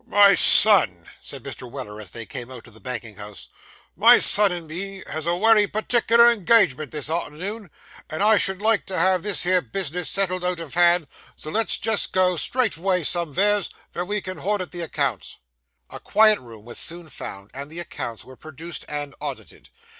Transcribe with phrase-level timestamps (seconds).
[0.07, 1.69] 'My son,' said Mr.
[1.69, 3.49] Weller, as they came out of the banking house
[3.95, 7.69] 'my son and me has a wery partickler engagement this arternoon,
[8.09, 11.77] and I should like to have this here bis'ness settled out of hand, so let's
[11.77, 15.37] jest go straight avay someveres, vere ve can hordit the accounts.'
[15.91, 19.69] A quiet room was soon found, and the accounts were produced and audited.